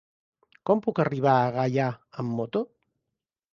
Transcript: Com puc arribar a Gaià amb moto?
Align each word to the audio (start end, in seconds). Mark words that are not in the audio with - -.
Com 0.69 0.81
puc 0.85 1.01
arribar 1.03 1.35
a 1.43 1.53
Gaià 1.59 1.91
amb 2.25 2.37
moto? 2.41 2.65